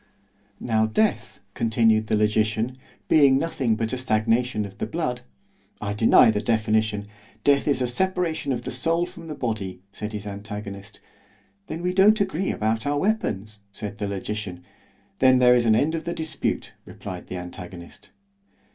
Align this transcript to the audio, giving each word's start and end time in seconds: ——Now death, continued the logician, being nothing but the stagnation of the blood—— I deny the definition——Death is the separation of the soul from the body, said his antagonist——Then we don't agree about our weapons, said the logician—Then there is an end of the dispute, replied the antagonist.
——Now 0.59 0.87
death, 0.87 1.41
continued 1.53 2.07
the 2.07 2.15
logician, 2.15 2.73
being 3.07 3.37
nothing 3.37 3.75
but 3.75 3.89
the 3.89 3.99
stagnation 3.99 4.65
of 4.65 4.79
the 4.79 4.87
blood—— 4.87 5.21
I 5.79 5.93
deny 5.93 6.31
the 6.31 6.41
definition——Death 6.41 7.67
is 7.67 7.81
the 7.81 7.85
separation 7.87 8.51
of 8.51 8.63
the 8.63 8.71
soul 8.71 9.05
from 9.05 9.27
the 9.27 9.35
body, 9.35 9.83
said 9.91 10.11
his 10.13 10.25
antagonist——Then 10.25 11.83
we 11.83 11.93
don't 11.93 12.19
agree 12.19 12.49
about 12.51 12.87
our 12.87 12.97
weapons, 12.97 13.59
said 13.71 13.99
the 13.99 14.07
logician—Then 14.07 15.37
there 15.37 15.53
is 15.53 15.67
an 15.67 15.75
end 15.75 15.93
of 15.93 16.05
the 16.05 16.13
dispute, 16.15 16.73
replied 16.83 17.27
the 17.27 17.37
antagonist. 17.37 18.09